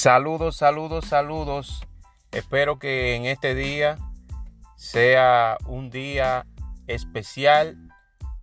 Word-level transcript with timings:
Saludos, 0.00 0.56
saludos, 0.56 1.04
saludos. 1.04 1.86
Espero 2.30 2.78
que 2.78 3.16
en 3.16 3.26
este 3.26 3.54
día 3.54 3.98
sea 4.74 5.58
un 5.66 5.90
día 5.90 6.46
especial 6.86 7.76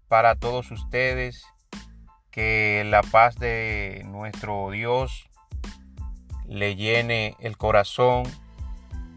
para 0.08 0.36
todos 0.36 0.70
ustedes. 0.70 1.44
Que 2.30 2.84
la 2.86 3.02
paz 3.02 3.38
de 3.38 4.04
nuestro 4.06 4.70
Dios 4.70 5.32
le 6.46 6.76
llene 6.76 7.36
el 7.40 7.58
corazón 7.58 8.26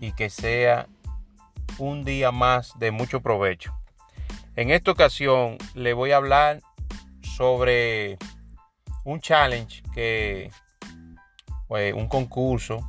y 0.00 0.12
que 0.12 0.30
sea 0.30 0.86
un 1.76 2.06
día 2.06 2.32
más 2.32 2.72
de 2.78 2.90
mucho 2.90 3.20
provecho. 3.20 3.78
En 4.56 4.70
esta 4.70 4.92
ocasión 4.92 5.58
le 5.74 5.92
voy 5.92 6.12
a 6.12 6.16
hablar 6.16 6.62
sobre 7.20 8.16
un 9.04 9.20
challenge 9.20 9.82
que 9.92 10.50
pues, 11.70 11.94
un 11.94 12.08
concurso 12.08 12.84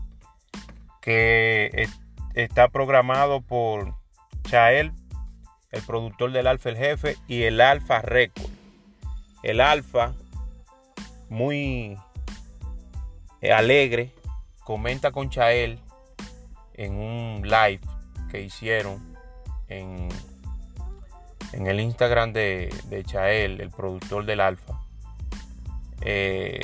que 1.01 1.87
está 2.33 2.67
programado 2.69 3.41
por 3.41 3.93
Chael, 4.49 4.91
el 5.69 5.83
productor 5.83 6.31
del 6.31 6.47
Alfa 6.47 6.69
el 6.69 6.77
Jefe, 6.77 7.15
y 7.27 7.43
el 7.43 7.61
Alfa 7.61 8.01
Record. 8.01 8.49
El 9.43 9.61
Alfa, 9.61 10.13
muy 11.29 11.95
alegre, 13.53 14.09
comenta 14.63 15.11
con 15.11 15.29
Chael 15.29 15.77
en 16.73 16.95
un 16.95 17.43
live 17.43 17.81
que 18.31 18.41
hicieron 18.41 19.15
en, 19.67 20.09
el 21.53 21.79
Instagram 21.79 22.33
de, 22.33 22.73
de, 22.85 23.03
Chael, 23.03 23.61
el 23.61 23.69
productor 23.69 24.25
del 24.25 24.39
Alfa, 24.39 24.81
eh, 26.01 26.61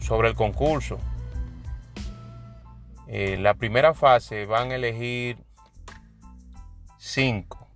sobre 0.00 0.30
el 0.30 0.34
concurso. 0.34 0.98
Eh, 3.16 3.36
la 3.36 3.54
primera 3.54 3.94
fase 3.94 4.44
van 4.44 4.72
a 4.72 4.74
elegir 4.74 5.38
cinco, 6.98 7.68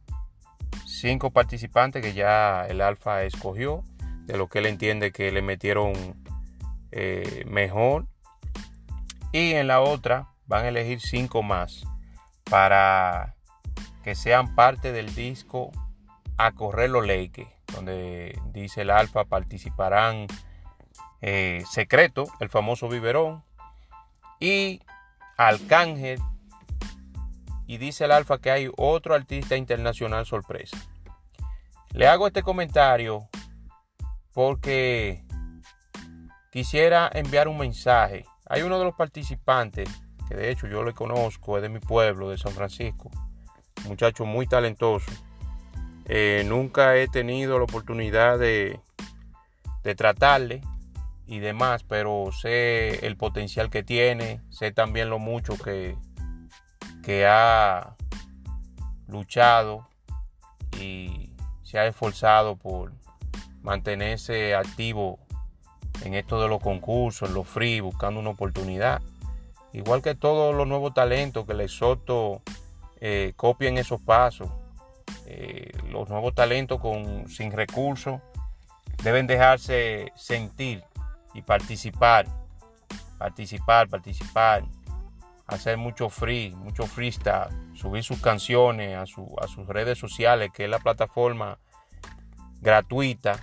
cinco 0.84 1.30
participantes 1.30 2.02
que 2.02 2.12
ya 2.12 2.66
el 2.66 2.80
Alfa 2.80 3.22
escogió, 3.22 3.84
de 4.24 4.36
lo 4.36 4.48
que 4.48 4.58
él 4.58 4.66
entiende 4.66 5.12
que 5.12 5.30
le 5.30 5.40
metieron 5.40 5.92
eh, 6.90 7.44
mejor. 7.46 8.08
Y 9.30 9.52
en 9.52 9.68
la 9.68 9.80
otra 9.80 10.26
van 10.46 10.64
a 10.64 10.68
elegir 10.70 11.00
cinco 11.00 11.44
más 11.44 11.84
para 12.50 13.36
que 14.02 14.16
sean 14.16 14.56
parte 14.56 14.90
del 14.90 15.14
disco 15.14 15.70
A 16.36 16.50
Correr 16.50 16.90
los 16.90 17.06
Leques, 17.06 17.46
donde 17.72 18.36
dice 18.46 18.82
el 18.82 18.90
Alfa 18.90 19.24
participarán 19.24 20.26
eh, 21.20 21.62
Secreto, 21.70 22.24
el 22.40 22.48
famoso 22.48 22.88
biberón, 22.88 23.44
y 24.40 24.82
Arcángel 25.38 26.20
y 27.66 27.78
dice 27.78 28.06
el 28.06 28.12
Alfa 28.12 28.38
que 28.38 28.50
hay 28.50 28.68
otro 28.76 29.14
artista 29.14 29.56
internacional 29.56 30.26
sorpresa. 30.26 30.76
Le 31.92 32.08
hago 32.08 32.26
este 32.26 32.42
comentario 32.42 33.28
porque 34.34 35.24
quisiera 36.50 37.08
enviar 37.12 37.46
un 37.46 37.58
mensaje. 37.58 38.24
Hay 38.46 38.62
uno 38.62 38.78
de 38.78 38.84
los 38.84 38.94
participantes, 38.94 39.88
que 40.28 40.34
de 40.34 40.50
hecho 40.50 40.66
yo 40.66 40.82
le 40.82 40.92
conozco, 40.92 41.56
es 41.56 41.62
de 41.62 41.68
mi 41.68 41.78
pueblo, 41.78 42.30
de 42.30 42.38
San 42.38 42.52
Francisco, 42.52 43.10
un 43.82 43.90
muchacho 43.90 44.24
muy 44.24 44.46
talentoso. 44.46 45.12
Eh, 46.06 46.42
nunca 46.46 46.96
he 46.96 47.06
tenido 47.06 47.58
la 47.58 47.64
oportunidad 47.64 48.38
de, 48.38 48.80
de 49.84 49.94
tratarle, 49.94 50.62
y 51.28 51.40
demás, 51.40 51.84
pero 51.84 52.30
sé 52.32 53.06
el 53.06 53.16
potencial 53.18 53.68
que 53.68 53.82
tiene, 53.82 54.40
sé 54.48 54.72
también 54.72 55.10
lo 55.10 55.18
mucho 55.18 55.58
que, 55.58 55.94
que 57.02 57.26
ha 57.26 57.94
luchado 59.06 59.86
y 60.80 61.30
se 61.62 61.78
ha 61.78 61.86
esforzado 61.86 62.56
por 62.56 62.92
mantenerse 63.62 64.54
activo 64.54 65.18
en 66.02 66.14
esto 66.14 66.40
de 66.40 66.48
los 66.48 66.62
concursos, 66.62 67.28
en 67.28 67.34
los 67.34 67.46
free, 67.46 67.80
buscando 67.80 68.20
una 68.20 68.30
oportunidad. 68.30 69.02
Igual 69.74 70.00
que 70.00 70.14
todos 70.14 70.54
los 70.54 70.66
nuevos 70.66 70.94
talentos 70.94 71.46
que 71.46 71.52
les 71.52 71.70
soto 71.70 72.40
eh, 73.00 73.34
copien 73.36 73.76
esos 73.76 74.00
pasos. 74.00 74.48
Eh, 75.26 75.72
los 75.90 76.08
nuevos 76.08 76.34
talentos 76.34 76.80
con, 76.80 77.28
sin 77.28 77.52
recursos 77.52 78.20
deben 79.02 79.26
dejarse 79.26 80.10
sentir 80.16 80.82
y 81.34 81.42
participar, 81.42 82.26
participar, 83.18 83.88
participar, 83.88 84.64
hacer 85.46 85.76
mucho 85.76 86.08
free, 86.08 86.54
mucho 86.56 86.86
freestyle, 86.86 87.48
subir 87.74 88.02
sus 88.02 88.20
canciones 88.20 88.96
a, 88.96 89.02
a 89.02 89.48
sus 89.48 89.66
redes 89.66 89.98
sociales, 89.98 90.50
que 90.52 90.64
es 90.64 90.70
la 90.70 90.78
plataforma 90.78 91.58
gratuita 92.60 93.38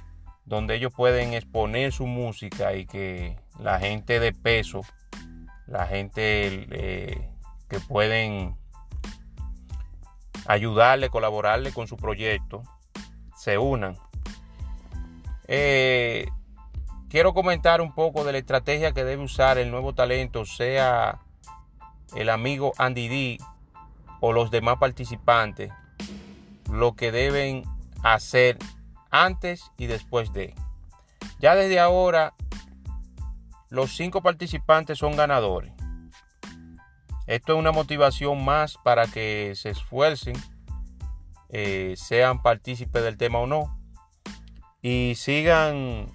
donde 0.46 0.76
ellos 0.76 0.94
pueden 0.94 1.34
exponer 1.34 1.92
su 1.92 2.06
música 2.06 2.76
y 2.76 2.86
que 2.86 3.38
la 3.60 3.80
gente 3.80 4.20
de 4.20 4.32
peso, 4.32 4.82
la 5.66 5.88
gente 5.88 6.68
eh, 6.72 7.30
que 7.68 7.80
pueden 7.80 8.56
ayudarle, 10.46 11.10
colaborarle 11.10 11.74
con 11.74 11.88
su 11.88 11.98
proyecto, 11.98 12.62
se 13.36 13.58
unan. 13.58 13.98
Eh, 15.48 16.28
quiero 17.16 17.34
comentar 17.34 17.80
un 17.80 17.94
poco 17.94 18.26
de 18.26 18.34
la 18.34 18.40
estrategia 18.40 18.92
que 18.92 19.06
debe 19.06 19.24
usar 19.24 19.58
el 19.58 19.72
nuevo 19.72 19.96
talento, 19.96 20.44
sea 20.44 21.22
el 22.14 22.30
amigo 22.30 22.74
Andy 22.78 23.08
D 23.08 23.38
o 24.20 24.34
los 24.34 24.52
demás 24.52 24.80
participantes, 24.82 25.72
lo 26.70 26.98
que 26.98 27.14
deben 27.14 27.64
hacer 28.04 28.58
antes 29.12 29.72
y 29.78 29.86
después 29.86 30.34
de. 30.34 30.56
Ya 31.40 31.56
desde 31.56 31.80
ahora, 31.80 32.34
los 33.70 33.96
cinco 33.96 34.22
participantes 34.22 34.98
son 34.98 35.16
ganadores. 35.16 35.72
Esto 37.28 37.54
es 37.54 37.60
una 37.60 37.72
motivación 37.72 38.44
más 38.44 38.78
para 38.84 39.08
que 39.08 39.54
se 39.56 39.70
esfuercen, 39.70 40.36
eh, 41.48 41.94
sean 41.96 42.42
partícipes 42.42 43.04
del 43.04 43.16
tema 43.16 43.40
o 43.40 43.48
no, 43.48 43.80
y 44.82 45.14
sigan 45.16 46.08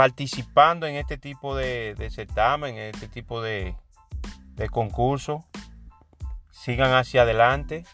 participando 0.00 0.86
en 0.86 0.96
este 0.96 1.18
tipo 1.18 1.54
de, 1.54 1.94
certamen, 2.10 2.78
en 2.78 2.94
este 2.94 3.06
tipo 3.06 3.42
de, 3.42 3.76
concurso. 4.70 5.44
Sigan 6.50 6.94
hacia 6.94 7.20
adelante 7.20 7.84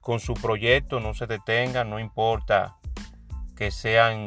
con 0.00 0.18
su 0.18 0.34
proyecto, 0.34 0.98
no 0.98 1.14
se 1.14 1.28
detengan, 1.28 1.90
no 1.90 2.00
importa 2.00 2.76
que 3.56 3.70
sean 3.70 4.24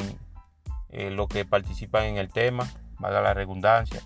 eh, 0.88 1.09
los 1.12 1.28
que 1.28 1.44
participan 1.44 2.06
en 2.06 2.18
el 2.18 2.29
tema, 2.31 2.66
valga 2.97 3.19
la 3.19 3.34
redundancia. 3.34 4.02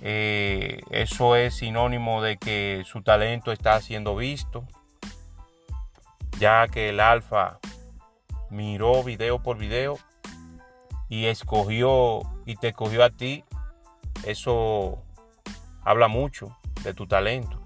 Eh, 0.00 0.80
eso 0.90 1.36
es 1.36 1.54
sinónimo 1.54 2.20
de 2.20 2.36
que 2.36 2.82
su 2.84 3.00
talento 3.02 3.52
está 3.52 3.80
siendo 3.80 4.16
visto, 4.16 4.66
ya 6.40 6.66
que 6.66 6.88
el 6.88 6.98
alfa 6.98 7.60
miró 8.50 9.04
video 9.04 9.40
por 9.40 9.56
video 9.56 10.00
y 11.12 11.26
escogió 11.26 12.22
y 12.46 12.56
te 12.56 12.68
escogió 12.68 13.04
a 13.04 13.10
ti, 13.10 13.44
eso 14.24 15.04
habla 15.82 16.08
mucho 16.08 16.56
de 16.84 16.94
tu 16.94 17.06
talento. 17.06 17.60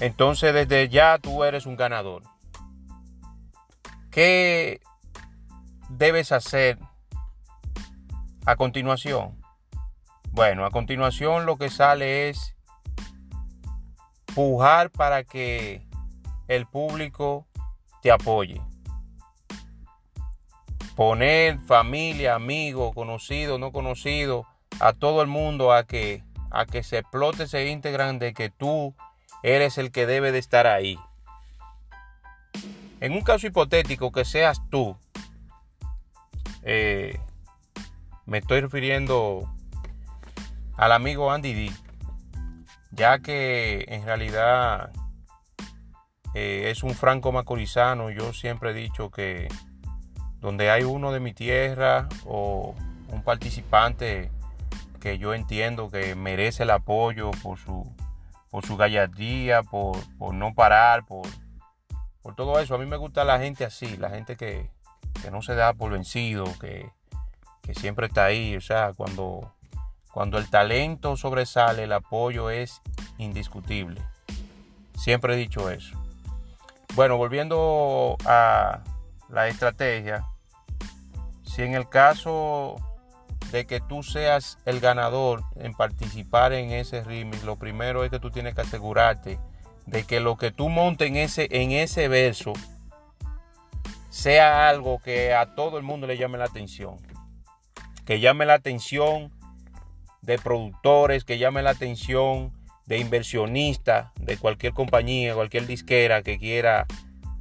Entonces 0.00 0.54
desde 0.54 0.88
ya 0.88 1.18
tú 1.18 1.44
eres 1.44 1.66
un 1.66 1.76
ganador. 1.76 2.22
¿Qué 4.10 4.80
debes 5.90 6.32
hacer 6.32 6.78
a 8.46 8.56
continuación? 8.56 9.38
Bueno, 10.30 10.64
a 10.64 10.70
continuación 10.70 11.44
lo 11.44 11.58
que 11.58 11.68
sale 11.68 12.30
es 12.30 12.56
pujar 14.34 14.88
para 14.88 15.22
que 15.22 15.86
el 16.46 16.64
público 16.64 17.46
te 18.00 18.10
apoye 18.10 18.58
poner 20.98 21.60
familia, 21.60 22.34
amigos, 22.34 22.92
conocido, 22.92 23.56
no 23.56 23.70
conocido, 23.70 24.48
a 24.80 24.92
todo 24.92 25.22
el 25.22 25.28
mundo 25.28 25.72
a 25.72 25.84
que, 25.84 26.24
a 26.50 26.66
que 26.66 26.82
se 26.82 26.98
explote, 26.98 27.46
se 27.46 27.68
integran 27.68 28.18
de 28.18 28.34
que 28.34 28.50
tú 28.50 28.96
eres 29.44 29.78
el 29.78 29.92
que 29.92 30.06
debe 30.06 30.32
de 30.32 30.40
estar 30.40 30.66
ahí. 30.66 30.98
En 32.98 33.12
un 33.12 33.20
caso 33.20 33.46
hipotético 33.46 34.10
que 34.10 34.24
seas 34.24 34.60
tú, 34.70 34.96
eh, 36.64 37.20
me 38.26 38.38
estoy 38.38 38.60
refiriendo 38.60 39.48
al 40.76 40.90
amigo 40.90 41.30
Andy 41.30 41.54
D, 41.54 41.72
ya 42.90 43.20
que 43.20 43.84
en 43.86 44.04
realidad 44.04 44.90
eh, 46.34 46.72
es 46.72 46.82
un 46.82 46.96
franco 46.96 47.30
macorizano, 47.30 48.10
yo 48.10 48.32
siempre 48.32 48.72
he 48.72 48.74
dicho 48.74 49.12
que 49.12 49.46
donde 50.40 50.70
hay 50.70 50.84
uno 50.84 51.12
de 51.12 51.20
mi 51.20 51.32
tierra 51.32 52.08
o 52.26 52.74
un 53.08 53.22
participante 53.22 54.30
que 55.00 55.18
yo 55.18 55.34
entiendo 55.34 55.90
que 55.90 56.14
merece 56.14 56.64
el 56.64 56.70
apoyo 56.70 57.30
por 57.42 57.58
su, 57.58 57.90
por 58.50 58.64
su 58.66 58.76
gallardía, 58.76 59.62
por, 59.62 59.96
no 60.34 60.54
parar, 60.54 61.06
por, 61.06 61.26
por 62.22 62.34
todo 62.34 62.58
eso. 62.60 62.74
A 62.74 62.78
mí 62.78 62.86
me 62.86 62.96
gusta 62.96 63.24
la 63.24 63.38
gente 63.38 63.64
así, 63.64 63.96
la 63.96 64.10
gente 64.10 64.36
que, 64.36 64.70
no 65.30 65.42
se 65.42 65.54
da 65.54 65.72
por 65.72 65.92
vencido, 65.92 66.44
que, 66.60 66.90
que, 67.62 67.74
siempre 67.74 68.06
está 68.06 68.26
ahí. 68.26 68.56
O 68.56 68.60
sea, 68.60 68.92
cuando, 68.96 69.52
cuando 70.12 70.38
el 70.38 70.48
talento 70.48 71.16
sobresale, 71.16 71.84
el 71.84 71.92
apoyo 71.92 72.50
es 72.50 72.80
indiscutible. 73.18 74.00
Siempre 74.96 75.34
he 75.34 75.36
dicho 75.36 75.70
eso. 75.70 75.96
Bueno, 76.94 77.16
volviendo 77.16 78.16
a 78.24 78.80
la 79.28 79.48
estrategia, 79.48 80.24
si 81.42 81.62
en 81.62 81.74
el 81.74 81.88
caso 81.88 82.76
de 83.50 83.66
que 83.66 83.80
tú 83.80 84.02
seas 84.02 84.58
el 84.64 84.80
ganador 84.80 85.42
en 85.56 85.74
participar 85.74 86.52
en 86.52 86.70
ese 86.70 87.02
remix, 87.02 87.44
lo 87.44 87.56
primero 87.56 88.04
es 88.04 88.10
que 88.10 88.20
tú 88.20 88.30
tienes 88.30 88.54
que 88.54 88.60
asegurarte 88.62 89.38
de 89.86 90.04
que 90.04 90.20
lo 90.20 90.36
que 90.36 90.50
tú 90.50 90.68
montes 90.68 91.08
en 91.08 91.16
ese, 91.16 91.48
en 91.50 91.72
ese 91.72 92.08
verso 92.08 92.52
sea 94.10 94.68
algo 94.68 94.98
que 94.98 95.34
a 95.34 95.54
todo 95.54 95.78
el 95.78 95.82
mundo 95.82 96.06
le 96.06 96.18
llame 96.18 96.38
la 96.38 96.44
atención. 96.44 96.96
Que 98.04 98.20
llame 98.20 98.46
la 98.46 98.54
atención 98.54 99.32
de 100.22 100.38
productores, 100.38 101.24
que 101.24 101.38
llame 101.38 101.62
la 101.62 101.70
atención 101.70 102.52
de 102.86 102.98
inversionistas 102.98 104.12
de 104.16 104.36
cualquier 104.36 104.72
compañía, 104.72 105.34
cualquier 105.34 105.66
disquera 105.66 106.22
que 106.22 106.38
quiera 106.38 106.86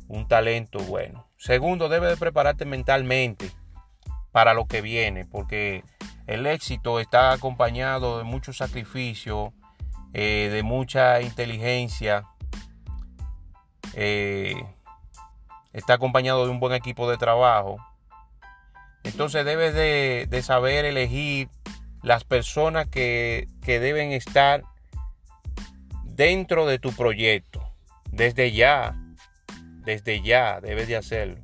un 0.08 0.28
talento 0.28 0.80
bueno. 0.80 1.27
Segundo, 1.48 1.88
debe 1.88 2.08
de 2.10 2.18
prepararte 2.18 2.66
mentalmente 2.66 3.50
para 4.34 4.54
lo 4.54 4.66
que 4.66 4.82
viene, 4.82 5.24
porque 5.24 5.86
el 6.26 6.46
éxito 6.46 7.00
está 7.00 7.32
acompañado 7.32 8.18
de 8.18 8.26
mucho 8.26 8.52
sacrificio, 8.52 9.54
eh, 10.12 10.50
de 10.52 10.64
mucha 10.64 11.22
inteligencia, 11.22 12.26
eh, 13.94 14.62
está 15.72 15.94
acompañado 15.94 16.44
de 16.44 16.52
un 16.52 16.60
buen 16.60 16.74
equipo 16.74 17.10
de 17.10 17.16
trabajo. 17.16 17.78
Entonces 19.06 19.46
debes 19.46 19.74
de, 19.74 20.42
saber 20.42 20.84
elegir 20.84 21.48
las 22.04 22.26
personas 22.26 22.90
que, 22.90 23.48
que 23.64 23.80
deben 23.80 24.12
estar 24.12 24.64
dentro 26.04 26.66
de 26.66 26.78
tu 26.78 26.92
proyecto. 26.92 27.66
Desde 28.12 28.52
ya, 28.52 28.98
desde 29.88 30.22
ya 30.22 30.60
debes 30.60 30.90
de 30.90 30.98
hacerlo. 30.98 31.38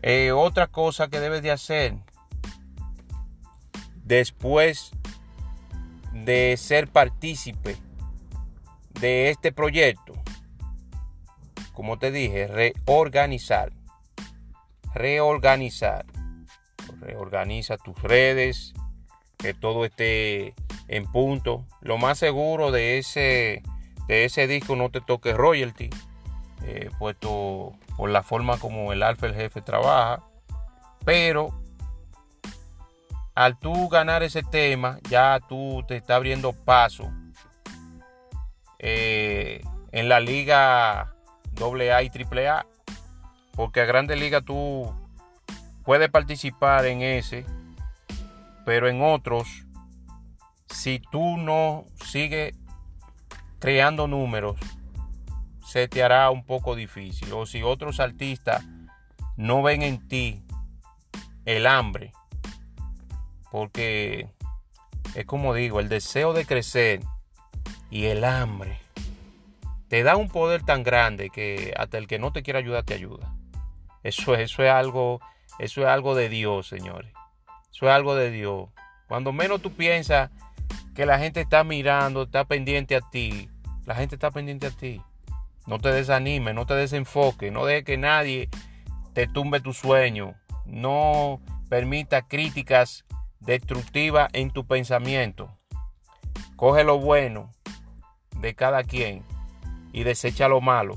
Eh, 0.00 0.30
otra 0.30 0.68
cosa 0.68 1.08
que 1.08 1.18
debes 1.18 1.42
de 1.42 1.50
hacer 1.50 1.96
después 4.04 4.92
de 6.12 6.56
ser 6.56 6.86
partícipe 6.86 7.76
de 9.00 9.30
este 9.30 9.50
proyecto, 9.50 10.12
como 11.72 11.98
te 11.98 12.12
dije, 12.12 12.46
reorganizar. 12.46 13.72
Reorganizar. 14.94 16.06
Reorganiza 17.00 17.76
tus 17.76 18.00
redes, 18.02 18.72
que 19.36 19.52
todo 19.52 19.84
esté 19.84 20.54
en 20.86 21.10
punto. 21.10 21.66
Lo 21.80 21.98
más 21.98 22.18
seguro 22.18 22.70
de 22.70 22.98
ese, 22.98 23.64
de 24.06 24.24
ese 24.26 24.46
disco 24.46 24.76
no 24.76 24.90
te 24.90 25.00
toque 25.00 25.32
royalty, 25.32 25.90
eh, 26.62 26.90
puesto 26.98 27.72
por 27.96 28.10
la 28.10 28.22
forma 28.22 28.58
como 28.58 28.92
el 28.92 29.02
alfa 29.02 29.26
el 29.26 29.34
jefe 29.34 29.62
trabaja. 29.62 30.22
Pero 31.04 31.60
al 33.34 33.58
tú 33.58 33.88
ganar 33.88 34.22
ese 34.22 34.42
tema, 34.42 34.98
ya 35.08 35.40
tú 35.48 35.84
te 35.88 35.96
está 35.96 36.16
abriendo 36.16 36.52
paso 36.52 37.10
eh, 38.78 39.62
en 39.92 40.08
la 40.08 40.20
liga 40.20 41.14
AA 41.60 42.02
y 42.02 42.10
AAA. 42.10 42.66
Porque 43.54 43.80
a 43.80 43.84
Grande 43.84 44.16
Liga 44.16 44.40
tú 44.40 44.94
puedes 45.84 46.08
participar 46.08 46.86
en 46.86 47.02
ese, 47.02 47.44
pero 48.64 48.88
en 48.88 49.02
otros, 49.02 49.66
si 50.68 50.98
tú 50.98 51.36
no 51.36 51.84
sigues 52.04 52.54
creando 53.58 54.06
números, 54.06 54.56
se 55.70 55.86
te 55.86 56.02
hará 56.02 56.30
un 56.30 56.44
poco 56.44 56.74
difícil. 56.74 57.32
O 57.32 57.46
si 57.46 57.62
otros 57.62 58.00
artistas 58.00 58.64
no 59.36 59.62
ven 59.62 59.82
en 59.82 60.08
ti 60.08 60.42
el 61.44 61.66
hambre 61.68 62.12
porque 63.52 64.28
es 65.14 65.26
como 65.26 65.54
digo, 65.54 65.78
el 65.80 65.88
deseo 65.88 66.32
de 66.32 66.44
crecer 66.44 67.00
y 67.88 68.06
el 68.06 68.24
hambre 68.24 68.78
te 69.88 70.02
da 70.02 70.16
un 70.16 70.28
poder 70.28 70.62
tan 70.62 70.82
grande 70.82 71.30
que 71.30 71.72
hasta 71.76 71.98
el 71.98 72.08
que 72.08 72.18
no 72.18 72.32
te 72.32 72.42
quiere 72.42 72.58
ayudar 72.58 72.84
te 72.84 72.94
ayuda. 72.94 73.32
Eso, 74.02 74.34
eso 74.34 74.64
es 74.64 74.70
algo, 74.70 75.20
eso 75.58 75.82
es 75.82 75.86
algo 75.86 76.16
de 76.16 76.28
Dios, 76.28 76.68
señores. 76.68 77.12
Eso 77.72 77.86
es 77.86 77.92
algo 77.92 78.16
de 78.16 78.30
Dios. 78.32 78.68
Cuando 79.08 79.32
menos 79.32 79.62
tú 79.62 79.72
piensas 79.72 80.30
que 80.94 81.06
la 81.06 81.18
gente 81.18 81.40
está 81.40 81.62
mirando, 81.62 82.22
está 82.22 82.44
pendiente 82.44 82.96
a 82.96 83.00
ti, 83.00 83.48
la 83.84 83.94
gente 83.94 84.16
está 84.16 84.30
pendiente 84.30 84.66
a 84.66 84.70
ti. 84.70 85.00
No 85.66 85.78
te 85.78 85.90
desanimes, 85.90 86.54
no 86.54 86.66
te 86.66 86.74
desenfoques, 86.74 87.52
no 87.52 87.64
dejes 87.66 87.84
que 87.84 87.96
nadie 87.96 88.48
te 89.12 89.26
tumbe 89.26 89.60
tu 89.60 89.72
sueño. 89.72 90.34
No 90.64 91.40
permita 91.68 92.22
críticas 92.22 93.04
destructiva 93.40 94.28
en 94.32 94.50
tu 94.50 94.66
pensamiento. 94.66 95.56
Coge 96.56 96.84
lo 96.84 96.98
bueno 96.98 97.50
de 98.40 98.54
cada 98.54 98.84
quien 98.84 99.22
y 99.92 100.04
desecha 100.04 100.48
lo 100.48 100.60
malo. 100.60 100.94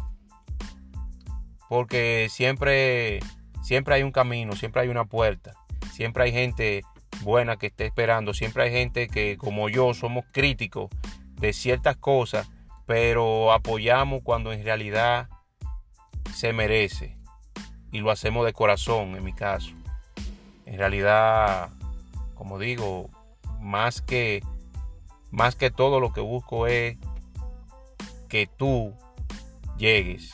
Porque 1.69 2.27
siempre, 2.29 3.19
siempre 3.61 3.95
hay 3.95 4.03
un 4.03 4.11
camino, 4.11 4.53
siempre 4.53 4.81
hay 4.81 4.89
una 4.89 5.05
puerta. 5.05 5.53
Siempre 5.91 6.25
hay 6.25 6.31
gente 6.31 6.83
buena 7.21 7.57
que 7.57 7.67
esté 7.67 7.85
esperando. 7.85 8.33
Siempre 8.33 8.63
hay 8.63 8.71
gente 8.71 9.07
que, 9.07 9.37
como 9.37 9.69
yo, 9.69 9.93
somos 9.93 10.25
críticos 10.31 10.89
de 11.39 11.53
ciertas 11.53 11.97
cosas, 11.97 12.49
pero 12.85 13.51
apoyamos 13.51 14.21
cuando 14.23 14.51
en 14.51 14.63
realidad 14.63 15.29
se 16.33 16.53
merece. 16.53 17.17
Y 17.91 17.99
lo 17.99 18.11
hacemos 18.11 18.45
de 18.45 18.53
corazón, 18.53 19.15
en 19.15 19.23
mi 19.23 19.33
caso. 19.33 19.71
En 20.65 20.77
realidad 20.77 21.69
como 22.43 22.59
digo, 22.59 23.09
más 23.61 24.01
que, 24.01 24.43
más 25.31 25.55
que 25.55 25.71
todo 25.71 26.01
lo 26.01 26.11
que 26.11 26.19
busco 26.19 26.67
es 26.67 26.97
que 28.27 28.47
tú 28.47 28.93
llegues 29.77 30.33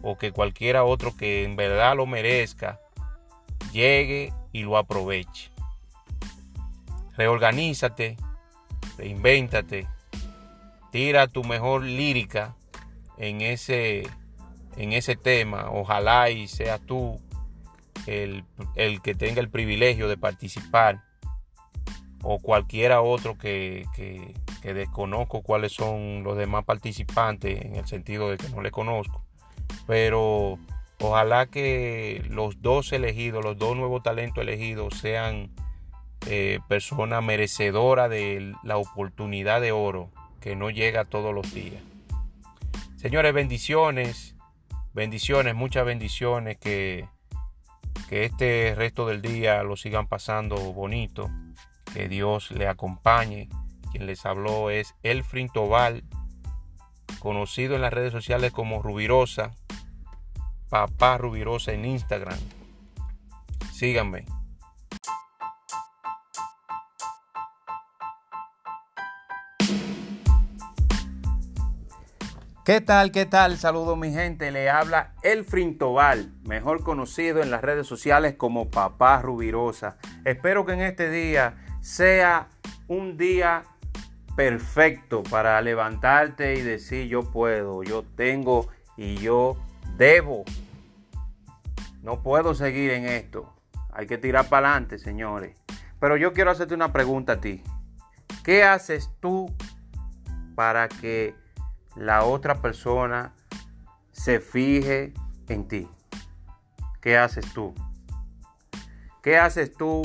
o 0.00 0.16
que 0.16 0.32
cualquiera 0.32 0.84
otro 0.84 1.14
que 1.14 1.44
en 1.44 1.56
verdad 1.56 1.94
lo 1.94 2.06
merezca 2.06 2.80
llegue 3.70 4.32
y 4.52 4.62
lo 4.62 4.78
aproveche. 4.78 5.50
Reorganízate, 7.18 8.16
reinvéntate, 8.96 9.86
tira 10.92 11.26
tu 11.26 11.42
mejor 11.42 11.82
lírica 11.82 12.54
en 13.16 13.40
ese, 13.40 14.02
en 14.76 14.92
ese 14.92 15.16
tema. 15.16 15.70
Ojalá 15.70 16.30
y 16.30 16.46
sea 16.46 16.78
tú 16.78 17.18
el, 18.06 18.44
el 18.76 19.00
que 19.00 19.14
tenga 19.14 19.40
el 19.40 19.48
privilegio 19.48 20.06
de 20.06 20.18
participar 20.18 21.02
o 22.22 22.38
cualquiera 22.38 23.00
otro 23.00 23.36
que, 23.36 23.84
desconozco 24.62 25.42
cuáles 25.42 25.72
son 25.72 26.22
los 26.22 26.36
demás 26.36 26.64
participantes 26.64 27.62
en 27.62 27.74
el 27.76 27.86
sentido 27.86 28.30
de 28.30 28.36
que 28.36 28.48
no 28.50 28.60
le 28.62 28.70
conozco. 28.70 29.24
Pero 29.86 30.58
ojalá 31.00 31.46
que 31.46 32.24
los 32.28 32.62
dos 32.62 32.92
elegidos, 32.92 33.42
los 33.42 33.58
dos 33.58 33.76
nuevos 33.76 34.02
talentos 34.02 34.42
elegidos 34.42 34.94
sean 34.98 35.50
eh, 36.26 36.60
personas 36.68 37.24
merecedoras 37.24 38.08
de 38.08 38.54
la 38.62 38.76
oportunidad 38.76 39.60
de 39.60 39.72
oro 39.72 40.10
que 40.42 40.56
no 40.56 40.70
llega 40.70 41.04
todos 41.04 41.34
los 41.34 41.54
días. 41.54 41.82
Señores, 42.96 43.32
bendiciones, 43.32 44.36
bendiciones, 44.92 45.54
muchas 45.54 45.86
bendiciones, 45.86 46.58
que, 46.58 47.08
que 48.08 48.24
este 48.24 48.74
resto 48.76 49.06
del 49.06 49.22
día 49.22 49.62
lo 49.62 49.76
sigan 49.76 50.06
pasando 50.06 50.56
bonito 50.72 51.30
que 51.92 52.08
Dios 52.08 52.50
le 52.50 52.68
acompañe. 52.68 53.48
Quien 53.90 54.06
les 54.06 54.24
habló 54.26 54.70
es 54.70 54.94
Elfrin 55.02 55.48
Tobal, 55.48 56.02
conocido 57.18 57.74
en 57.74 57.82
las 57.82 57.92
redes 57.92 58.12
sociales 58.12 58.52
como 58.52 58.82
Rubirosa, 58.82 59.52
papá 60.68 61.18
Rubirosa 61.18 61.72
en 61.72 61.84
Instagram. 61.84 62.38
Síganme. 63.72 64.24
¿Qué 72.64 72.80
tal? 72.80 73.10
¿Qué 73.10 73.26
tal? 73.26 73.56
Saludo 73.56 73.96
mi 73.96 74.12
gente. 74.12 74.52
Le 74.52 74.70
habla 74.70 75.14
El 75.24 75.44
Frintobal, 75.44 76.32
mejor 76.44 76.84
conocido 76.84 77.42
en 77.42 77.50
las 77.50 77.60
redes 77.60 77.88
sociales 77.88 78.36
como 78.36 78.70
Papá 78.70 79.20
Rubirosa. 79.20 79.96
Espero 80.24 80.64
que 80.64 80.74
en 80.74 80.82
este 80.82 81.10
día 81.10 81.56
sea 81.80 82.50
un 82.86 83.16
día 83.16 83.64
perfecto 84.36 85.24
para 85.24 85.60
levantarte 85.60 86.54
y 86.54 86.60
decir 86.60 87.08
yo 87.08 87.32
puedo, 87.32 87.82
yo 87.82 88.04
tengo 88.14 88.68
y 88.96 89.16
yo 89.16 89.56
debo. 89.96 90.44
No 92.00 92.22
puedo 92.22 92.54
seguir 92.54 92.92
en 92.92 93.06
esto. 93.06 93.52
Hay 93.90 94.06
que 94.06 94.18
tirar 94.18 94.48
para 94.48 94.68
adelante, 94.68 95.00
señores. 95.00 95.60
Pero 95.98 96.16
yo 96.16 96.32
quiero 96.32 96.52
hacerte 96.52 96.74
una 96.74 96.92
pregunta 96.92 97.32
a 97.32 97.40
ti. 97.40 97.60
¿Qué 98.44 98.62
haces 98.62 99.10
tú 99.18 99.52
para 100.54 100.86
que 100.86 101.41
la 101.96 102.24
otra 102.24 102.60
persona 102.60 103.34
se 104.12 104.40
fije 104.40 105.12
en 105.48 105.68
ti. 105.68 105.88
¿Qué 107.00 107.18
haces 107.18 107.52
tú? 107.52 107.74
¿Qué 109.22 109.38
haces 109.38 109.74
tú 109.74 110.02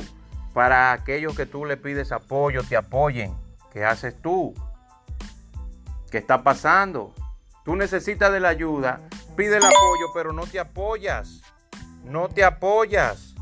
para 0.53 0.91
aquellos 0.91 1.35
que 1.35 1.45
tú 1.45 1.65
le 1.65 1.77
pides 1.77 2.11
apoyo 2.11 2.63
te 2.63 2.77
apoyen? 2.77 3.35
¿Qué 3.71 3.85
haces 3.85 4.19
tú? 4.21 4.53
¿Qué 6.09 6.17
está 6.17 6.43
pasando? 6.43 7.13
Tú 7.63 7.75
necesitas 7.75 8.31
de 8.31 8.39
la 8.39 8.49
ayuda, 8.49 9.01
pide 9.35 9.57
el 9.57 9.65
apoyo, 9.65 10.07
pero 10.13 10.33
no 10.33 10.45
te 10.47 10.59
apoyas. 10.59 11.41
No 12.03 12.29
te 12.29 12.43
apoyas. 12.43 13.35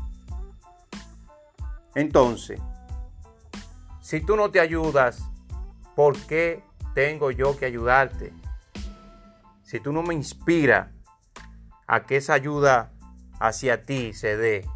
Entonces, 1.94 2.60
si 4.00 4.20
tú 4.20 4.36
no 4.36 4.50
te 4.50 4.60
ayudas, 4.60 5.22
¿por 5.94 6.18
qué 6.26 6.62
tengo 6.96 7.30
yo 7.30 7.58
que 7.58 7.66
ayudarte? 7.66 8.32
Si 9.64 9.80
tú 9.80 9.92
no 9.92 10.02
me 10.02 10.14
inspiras 10.14 10.88
a 11.86 12.04
que 12.04 12.16
esa 12.16 12.32
ayuda 12.32 12.90
hacia 13.38 13.82
ti 13.82 14.14
se 14.14 14.38
dé, 14.38 14.66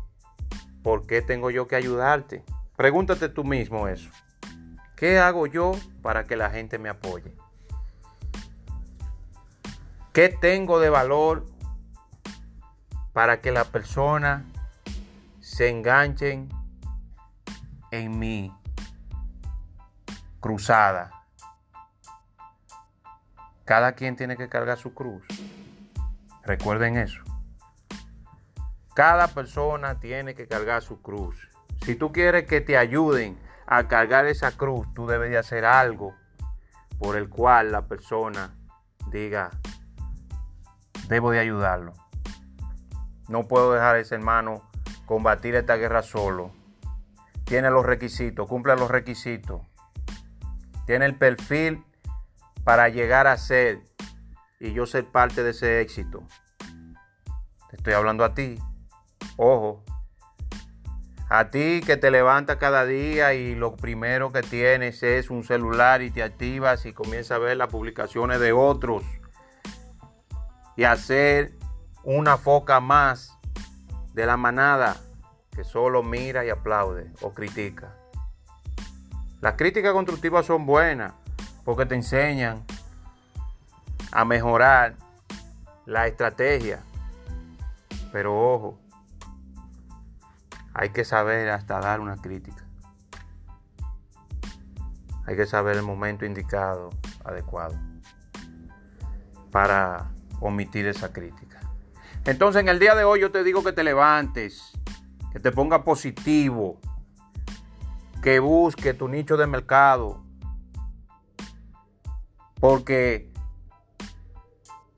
¿por 0.82 1.06
qué 1.06 1.22
tengo 1.22 1.50
yo 1.50 1.66
que 1.66 1.76
ayudarte? 1.76 2.44
Pregúntate 2.76 3.30
tú 3.30 3.42
mismo 3.42 3.88
eso. 3.88 4.10
¿Qué 4.96 5.18
hago 5.18 5.46
yo 5.46 5.72
para 6.02 6.24
que 6.24 6.36
la 6.36 6.50
gente 6.50 6.78
me 6.78 6.90
apoye? 6.90 7.34
¿Qué 10.12 10.28
tengo 10.28 10.78
de 10.78 10.90
valor 10.90 11.46
para 13.14 13.40
que 13.40 13.50
la 13.50 13.64
persona 13.64 14.44
se 15.40 15.70
enganchen 15.70 16.50
en 17.90 18.18
mi 18.18 18.52
cruzada? 20.38 21.19
Cada 23.70 23.92
quien 23.92 24.16
tiene 24.16 24.36
que 24.36 24.48
cargar 24.48 24.78
su 24.78 24.94
cruz. 24.94 25.22
Recuerden 26.42 26.96
eso. 26.96 27.22
Cada 28.96 29.28
persona 29.28 30.00
tiene 30.00 30.34
que 30.34 30.48
cargar 30.48 30.82
su 30.82 31.00
cruz. 31.00 31.36
Si 31.82 31.94
tú 31.94 32.10
quieres 32.10 32.48
que 32.48 32.60
te 32.60 32.76
ayuden 32.76 33.38
a 33.68 33.86
cargar 33.86 34.26
esa 34.26 34.50
cruz, 34.50 34.92
tú 34.92 35.06
debes 35.06 35.30
de 35.30 35.38
hacer 35.38 35.64
algo 35.64 36.16
por 36.98 37.14
el 37.16 37.28
cual 37.28 37.70
la 37.70 37.86
persona 37.86 38.56
diga, 39.12 39.50
debo 41.06 41.30
de 41.30 41.38
ayudarlo. 41.38 41.92
No 43.28 43.46
puedo 43.46 43.72
dejar 43.74 43.94
a 43.94 44.00
ese 44.00 44.16
hermano 44.16 44.68
combatir 45.06 45.54
esta 45.54 45.76
guerra 45.76 46.02
solo. 46.02 46.50
Tiene 47.44 47.70
los 47.70 47.86
requisitos, 47.86 48.48
cumple 48.48 48.74
los 48.74 48.90
requisitos. 48.90 49.62
Tiene 50.86 51.06
el 51.06 51.14
perfil 51.14 51.84
para 52.64 52.88
llegar 52.88 53.26
a 53.26 53.36
ser 53.36 53.80
y 54.58 54.72
yo 54.72 54.86
ser 54.86 55.06
parte 55.06 55.42
de 55.42 55.50
ese 55.50 55.80
éxito. 55.80 56.22
Te 57.70 57.76
estoy 57.76 57.94
hablando 57.94 58.24
a 58.24 58.34
ti. 58.34 58.58
Ojo. 59.36 59.84
A 61.28 61.48
ti 61.50 61.80
que 61.86 61.96
te 61.96 62.10
levantas 62.10 62.56
cada 62.56 62.84
día 62.84 63.34
y 63.34 63.54
lo 63.54 63.76
primero 63.76 64.32
que 64.32 64.42
tienes 64.42 65.02
es 65.04 65.30
un 65.30 65.44
celular 65.44 66.02
y 66.02 66.10
te 66.10 66.24
activas 66.24 66.86
y 66.86 66.92
comienzas 66.92 67.36
a 67.36 67.38
ver 67.38 67.56
las 67.56 67.68
publicaciones 67.68 68.40
de 68.40 68.52
otros 68.52 69.04
y 70.76 70.84
hacer 70.84 71.52
una 72.02 72.36
foca 72.36 72.80
más 72.80 73.38
de 74.12 74.26
la 74.26 74.36
manada 74.36 74.96
que 75.54 75.62
solo 75.62 76.02
mira 76.02 76.44
y 76.44 76.50
aplaude 76.50 77.12
o 77.20 77.32
critica. 77.32 77.94
Las 79.40 79.54
críticas 79.54 79.92
constructivas 79.92 80.46
son 80.46 80.66
buenas, 80.66 81.12
porque 81.70 81.86
te 81.86 81.94
enseñan 81.94 82.64
a 84.10 84.24
mejorar 84.24 84.96
la 85.86 86.08
estrategia. 86.08 86.80
Pero 88.10 88.36
ojo, 88.36 88.80
hay 90.74 90.88
que 90.88 91.04
saber 91.04 91.48
hasta 91.48 91.78
dar 91.78 92.00
una 92.00 92.16
crítica. 92.16 92.64
Hay 95.28 95.36
que 95.36 95.46
saber 95.46 95.76
el 95.76 95.84
momento 95.84 96.24
indicado, 96.24 96.90
adecuado, 97.24 97.76
para 99.52 100.10
omitir 100.40 100.88
esa 100.88 101.12
crítica. 101.12 101.60
Entonces 102.24 102.62
en 102.62 102.68
el 102.68 102.80
día 102.80 102.96
de 102.96 103.04
hoy 103.04 103.20
yo 103.20 103.30
te 103.30 103.44
digo 103.44 103.62
que 103.62 103.70
te 103.70 103.84
levantes, 103.84 104.72
que 105.32 105.38
te 105.38 105.52
ponga 105.52 105.84
positivo, 105.84 106.80
que 108.24 108.40
busque 108.40 108.92
tu 108.92 109.06
nicho 109.06 109.36
de 109.36 109.46
mercado, 109.46 110.24
porque 112.60 113.32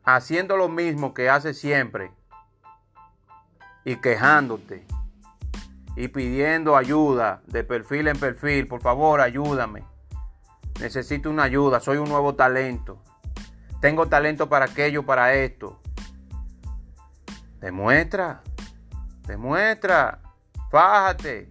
haciendo 0.03 0.57
lo 0.57 0.69
mismo 0.69 1.15
que 1.15 1.31
hace 1.31 1.55
siempre 1.55 2.13
y 3.85 3.97
quejándote 3.97 4.85
y 5.97 6.09
pidiendo 6.09 6.77
ayuda 6.77 7.43
de 7.47 7.65
perfil 7.65 8.09
en 8.09 8.19
perfil, 8.19 8.67
por 8.67 8.83
favor 8.83 9.21
ayúdame. 9.21 9.85
Necesito 10.81 11.31
una 11.31 11.45
ayuda, 11.45 11.81
soy 11.81 11.99
un 11.99 12.09
nuevo 12.09 12.35
talento. 12.35 13.03
Tengo 13.81 14.09
talento 14.09 14.49
para 14.49 14.65
aquello, 14.65 15.05
para 15.05 15.35
esto. 15.35 15.81
Demuestra, 17.61 18.43
demuestra, 19.27 20.21
fájate, 20.71 21.49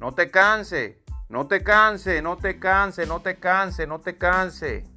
no 0.00 0.12
te 0.12 0.30
canse, 0.30 1.02
no 1.28 1.46
te 1.46 1.62
canse, 1.62 2.22
no 2.22 2.36
te 2.36 2.58
canse, 2.58 3.06
no 3.06 3.20
te 3.20 3.38
canse, 3.38 3.86
no 3.86 4.00
te 4.00 4.16
canse. 4.16 4.93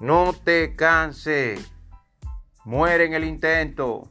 No 0.00 0.32
te 0.32 0.76
canse. 0.76 1.58
Muere 2.64 3.06
en 3.06 3.14
el 3.14 3.24
intento. 3.24 4.10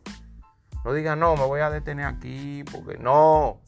No 0.84 0.94
digas, 0.94 1.18
no, 1.18 1.36
me 1.36 1.46
voy 1.46 1.62
a 1.62 1.70
detener 1.70 2.06
aquí 2.06 2.64
porque 2.64 2.98
no. 2.98 3.62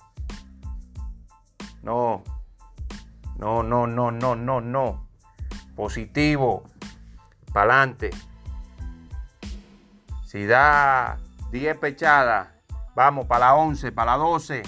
No. 1.83 2.23
No, 3.37 3.61
no, 3.61 3.85
no, 3.85 4.11
no, 4.11 4.35
no, 4.35 4.61
no. 4.61 5.07
Positivo. 5.75 6.63
Para 7.53 7.73
adelante. 7.73 8.09
Si 10.25 10.45
da 10.45 11.17
10 11.51 11.77
pechadas, 11.77 12.49
vamos 12.95 13.25
para 13.25 13.47
la 13.47 13.55
11, 13.55 13.91
para 13.91 14.11
la 14.11 14.17
12. 14.17 14.63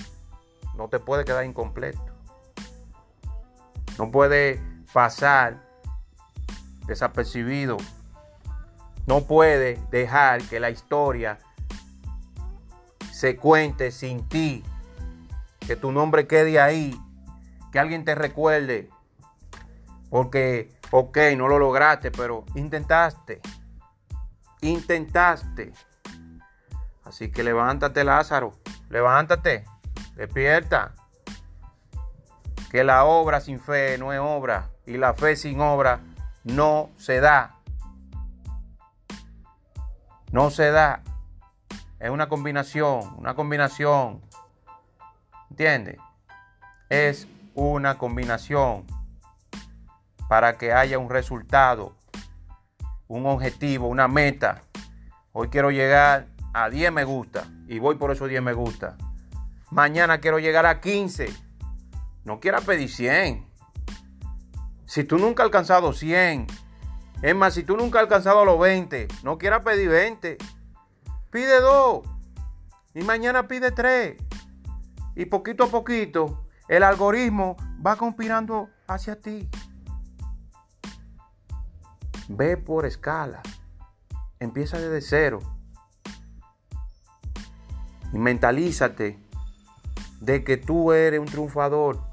No 0.75 0.87
te 0.87 0.99
puede 0.99 1.25
quedar 1.25 1.45
incompleto. 1.45 2.01
No 3.97 4.11
puede 4.11 4.61
pasar 4.93 5.68
desapercibido. 6.89 7.77
No 9.05 9.21
puede 9.21 9.79
dejar 9.91 10.41
que 10.43 10.59
la 10.59 10.69
historia 10.69 11.39
se 13.11 13.37
cuente 13.37 13.91
sin 13.91 14.27
ti. 14.27 14.63
Que 15.65 15.75
tu 15.75 15.91
nombre 15.91 16.27
quede 16.27 16.59
ahí. 16.59 16.99
Que 17.71 17.79
alguien 17.79 18.03
te 18.03 18.15
recuerde. 18.15 18.89
Porque, 20.09 20.71
ok, 20.91 21.17
no 21.37 21.47
lo 21.47 21.59
lograste, 21.59 22.11
pero 22.11 22.43
intentaste. 22.55 23.39
Intentaste. 24.61 25.71
Así 27.03 27.31
que 27.31 27.43
levántate, 27.43 28.03
Lázaro. 28.03 28.53
Levántate. 28.89 29.63
Despierta. 30.15 30.93
Que 32.71 32.83
la 32.83 33.05
obra 33.05 33.41
sin 33.41 33.59
fe 33.59 33.97
no 33.97 34.11
es 34.13 34.19
obra. 34.19 34.69
Y 34.85 34.97
la 34.97 35.13
fe 35.13 35.35
sin 35.35 35.61
obra 35.61 35.99
no 36.49 36.89
se 36.97 37.19
da. 37.19 37.55
No 40.31 40.49
se 40.51 40.71
da. 40.71 41.03
Es 41.99 42.09
una 42.09 42.29
combinación, 42.29 43.15
una 43.17 43.35
combinación. 43.35 44.21
¿Entiendes? 45.49 45.97
Es 46.89 47.27
una 47.55 47.97
combinación 47.97 48.85
para 50.29 50.57
que 50.57 50.71
haya 50.71 50.99
un 50.99 51.09
resultado, 51.09 51.95
un 53.07 53.25
objetivo, 53.25 53.87
una 53.87 54.07
meta. 54.07 54.61
Hoy 55.31 55.49
quiero 55.49 55.71
llegar 55.71 56.27
a 56.53 56.69
10 56.69 56.91
me 56.91 57.03
gusta 57.03 57.45
y 57.67 57.79
voy 57.79 57.95
por 57.95 58.11
esos 58.11 58.29
10 58.29 58.41
me 58.41 58.53
gusta. 58.53 58.95
Mañana 59.71 60.19
quiero 60.19 60.39
llegar 60.39 60.65
a 60.65 60.79
15. 60.79 61.29
No 62.23 62.39
quiero 62.39 62.61
pedir 62.61 62.89
100. 62.89 63.48
Si 64.89 65.03
tú 65.03 65.19
nunca 65.19 65.43
has 65.43 65.47
alcanzado 65.47 65.93
100, 65.93 66.47
Es 67.21 67.35
más, 67.35 67.53
si 67.53 67.61
tú 67.61 67.77
nunca 67.77 67.99
has 67.99 68.03
alcanzado 68.05 68.43
los 68.43 68.59
20, 68.59 69.07
no 69.21 69.37
quieras 69.37 69.63
pedir 69.63 69.87
20. 69.87 70.37
Pide 71.29 71.61
2. 71.61 72.01
Y 72.95 73.01
mañana 73.03 73.47
pide 73.47 73.71
3. 73.71 74.17
Y 75.15 75.25
poquito 75.25 75.65
a 75.65 75.67
poquito, 75.67 76.47
el 76.67 76.81
algoritmo 76.81 77.55
va 77.85 77.97
conspirando 77.97 78.69
hacia 78.87 79.21
ti. 79.21 79.47
Ve 82.27 82.57
por 82.57 82.87
escala. 82.87 83.43
Empieza 84.39 84.79
desde 84.79 85.01
cero. 85.01 85.39
Y 88.11 88.17
mentalízate 88.17 89.19
de 90.19 90.43
que 90.43 90.57
tú 90.57 90.93
eres 90.93 91.19
un 91.19 91.27
triunfador. 91.27 92.08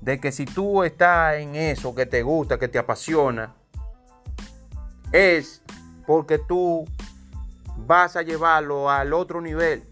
De 0.00 0.20
que 0.20 0.32
si 0.32 0.44
tú 0.44 0.84
estás 0.84 1.36
en 1.36 1.56
eso 1.56 1.94
que 1.94 2.06
te 2.06 2.22
gusta, 2.22 2.58
que 2.58 2.68
te 2.68 2.78
apasiona, 2.78 3.54
es 5.12 5.62
porque 6.06 6.38
tú 6.38 6.86
vas 7.76 8.16
a 8.16 8.22
llevarlo 8.22 8.90
al 8.90 9.12
otro 9.12 9.40
nivel. 9.40 9.88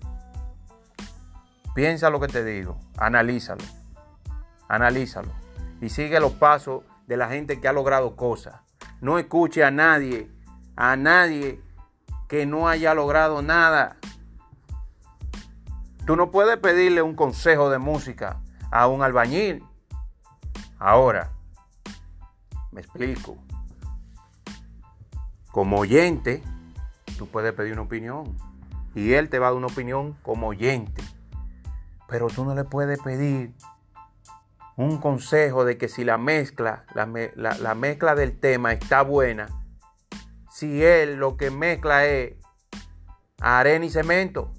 Piensa 1.75 2.09
lo 2.09 2.21
que 2.21 2.29
te 2.29 2.45
digo, 2.45 2.79
analízalo, 2.97 3.63
analízalo 4.69 5.31
y 5.81 5.91
sigue 5.91 6.21
los 6.21 6.33
pasos 6.33 6.85
de 7.07 7.17
la 7.17 7.29
gente 7.29 7.61
que 7.61 7.69
ha 7.69 7.73
logrado 7.73 8.17
cosas. 8.17 8.57
No 9.01 9.19
escuche 9.19 9.63
a 9.63 9.71
nadie, 9.71 10.31
a 10.75 10.97
nadie 10.97 11.61
que 12.29 12.47
no 12.47 12.69
haya 12.69 12.95
logrado 12.95 13.43
nada. 13.43 13.99
Tú 16.07 16.17
no 16.17 16.31
puedes 16.31 16.57
pedirle 16.59 17.03
un 17.03 17.15
consejo 17.15 17.69
de 17.69 17.79
música 17.79 18.41
a 18.71 18.87
un 18.87 19.03
albañil. 19.03 19.66
Ahora, 20.79 21.33
me 22.73 22.81
explico. 22.81 23.39
Como 25.51 25.79
oyente, 25.79 26.43
tú 27.17 27.27
puedes 27.27 27.53
pedir 27.55 27.73
una 27.73 27.83
opinión. 27.83 28.37
Y 28.95 29.13
él 29.15 29.29
te 29.29 29.39
va 29.39 29.49
a 29.49 29.51
dar 29.51 29.59
una 29.59 29.67
opinión 29.67 30.15
como 30.23 30.49
oyente. 30.49 31.03
Pero 32.09 32.29
tú 32.29 32.45
no 32.45 32.55
le 32.55 32.65
puedes 32.65 33.01
pedir 33.01 33.55
un 34.77 34.99
consejo 34.99 35.65
de 35.65 35.79
que 35.79 35.89
si 35.89 36.05
la 36.05 36.19
mezcla, 36.19 36.85
la, 36.95 37.07
la, 37.37 37.75
mezcla 37.75 38.15
del 38.15 38.39
tema 38.39 38.73
está 38.73 39.03
buena, 39.03 39.49
si 40.51 40.83
él 40.83 41.17
lo 41.17 41.37
que 41.37 41.51
mezcla 41.51 42.05
es 42.05 42.35
arena 43.41 43.87
y 43.87 43.91
cemento, 43.91 44.53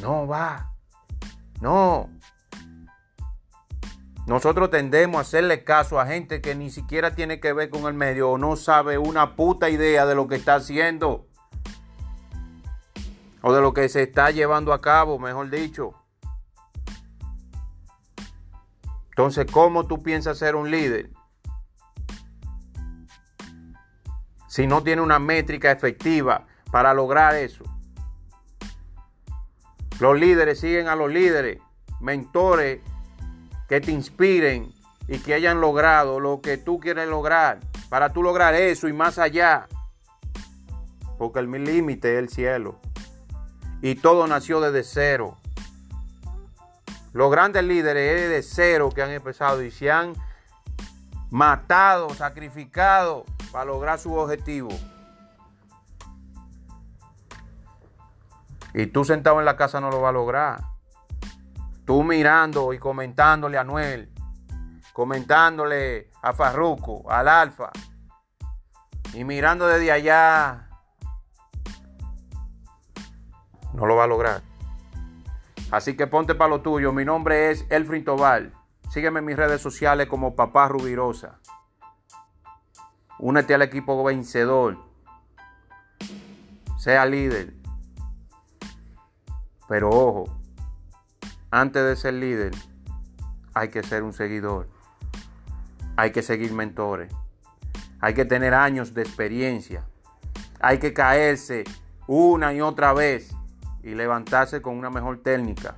no 0.00 0.26
va. 0.26 0.72
No. 1.60 2.13
Nosotros 4.26 4.70
tendemos 4.70 5.18
a 5.18 5.20
hacerle 5.20 5.64
caso 5.64 6.00
a 6.00 6.06
gente 6.06 6.40
que 6.40 6.54
ni 6.54 6.70
siquiera 6.70 7.14
tiene 7.14 7.40
que 7.40 7.52
ver 7.52 7.68
con 7.68 7.84
el 7.84 7.92
medio 7.92 8.30
o 8.30 8.38
no 8.38 8.56
sabe 8.56 8.96
una 8.96 9.36
puta 9.36 9.68
idea 9.68 10.06
de 10.06 10.14
lo 10.14 10.28
que 10.28 10.36
está 10.36 10.54
haciendo. 10.54 11.26
O 13.42 13.52
de 13.52 13.60
lo 13.60 13.74
que 13.74 13.88
se 13.90 14.02
está 14.02 14.30
llevando 14.30 14.72
a 14.72 14.80
cabo, 14.80 15.18
mejor 15.18 15.50
dicho. 15.50 15.92
Entonces, 19.10 19.46
¿cómo 19.50 19.86
tú 19.86 20.02
piensas 20.02 20.38
ser 20.38 20.56
un 20.56 20.70
líder? 20.70 21.10
Si 24.48 24.66
no 24.66 24.82
tiene 24.82 25.02
una 25.02 25.18
métrica 25.18 25.70
efectiva 25.70 26.46
para 26.72 26.94
lograr 26.94 27.34
eso. 27.34 27.64
Los 30.00 30.18
líderes 30.18 30.60
siguen 30.60 30.88
a 30.88 30.96
los 30.96 31.10
líderes, 31.10 31.60
mentores 32.00 32.80
que 33.68 33.80
te 33.80 33.90
inspiren 33.92 34.72
y 35.08 35.18
que 35.18 35.34
hayan 35.34 35.60
logrado 35.60 36.20
lo 36.20 36.40
que 36.40 36.56
tú 36.56 36.80
quieres 36.80 37.08
lograr. 37.08 37.60
Para 37.88 38.12
tú 38.12 38.22
lograr 38.22 38.54
eso 38.54 38.88
y 38.88 38.92
más 38.92 39.18
allá. 39.18 39.68
Porque 41.18 41.40
el 41.40 41.50
límite 41.50 42.14
es 42.14 42.18
el 42.18 42.28
cielo. 42.28 42.80
Y 43.82 43.96
todo 43.96 44.26
nació 44.26 44.60
desde 44.60 44.82
cero. 44.82 45.38
Los 47.12 47.30
grandes 47.30 47.64
líderes 47.64 48.22
es 48.22 48.28
de 48.30 48.42
cero 48.42 48.90
que 48.92 49.02
han 49.02 49.10
empezado 49.10 49.62
y 49.62 49.70
se 49.70 49.90
han 49.90 50.14
matado, 51.30 52.10
sacrificado 52.10 53.24
para 53.52 53.66
lograr 53.66 53.98
su 53.98 54.12
objetivo. 54.14 54.70
Y 58.72 58.86
tú 58.86 59.04
sentado 59.04 59.38
en 59.38 59.44
la 59.44 59.56
casa 59.56 59.80
no 59.80 59.90
lo 59.90 60.00
vas 60.00 60.10
a 60.10 60.12
lograr. 60.12 60.73
Tú 61.84 62.02
mirando 62.02 62.72
y 62.72 62.78
comentándole 62.78 63.58
a 63.58 63.64
Noel, 63.64 64.12
comentándole 64.92 66.10
a 66.22 66.32
Farruco, 66.32 67.10
al 67.10 67.28
Alfa, 67.28 67.70
y 69.12 69.22
mirando 69.24 69.66
desde 69.66 69.92
allá, 69.92 70.68
no 73.74 73.86
lo 73.86 73.96
va 73.96 74.04
a 74.04 74.08
lograr. 74.08 74.42
Así 75.70 75.96
que 75.96 76.06
ponte 76.06 76.34
para 76.34 76.50
lo 76.50 76.62
tuyo. 76.62 76.92
Mi 76.92 77.04
nombre 77.04 77.50
es 77.50 77.66
Elfrin 77.68 78.04
Tobal. 78.04 78.52
Sígueme 78.90 79.18
en 79.18 79.24
mis 79.24 79.36
redes 79.36 79.60
sociales 79.60 80.06
como 80.06 80.36
Papá 80.36 80.68
Rubirosa. 80.68 81.40
Únete 83.18 83.54
al 83.54 83.62
equipo 83.62 84.02
vencedor. 84.04 84.78
Sea 86.78 87.04
líder. 87.06 87.54
Pero 89.68 89.90
ojo, 89.90 90.43
antes 91.56 91.84
de 91.84 91.94
ser 91.94 92.14
líder, 92.14 92.50
hay 93.54 93.68
que 93.68 93.84
ser 93.84 94.02
un 94.02 94.12
seguidor. 94.12 94.66
Hay 95.94 96.10
que 96.10 96.20
seguir 96.20 96.52
mentores. 96.52 97.12
Hay 98.00 98.12
que 98.12 98.24
tener 98.24 98.54
años 98.54 98.92
de 98.92 99.02
experiencia. 99.02 99.84
Hay 100.58 100.78
que 100.78 100.92
caerse 100.92 101.62
una 102.08 102.52
y 102.52 102.60
otra 102.60 102.92
vez 102.92 103.30
y 103.84 103.94
levantarse 103.94 104.60
con 104.60 104.76
una 104.76 104.90
mejor 104.90 105.22
técnica. 105.22 105.76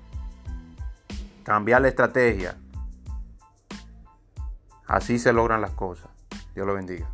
Cambiar 1.44 1.82
la 1.82 1.88
estrategia. 1.88 2.56
Así 4.86 5.18
se 5.18 5.30
logran 5.30 5.60
las 5.60 5.72
cosas. 5.72 6.08
Dios 6.54 6.66
lo 6.66 6.72
bendiga. 6.72 7.06